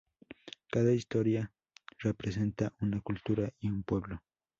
[0.71, 1.51] Cada historia
[1.99, 4.23] representa una cultura y un pueblo.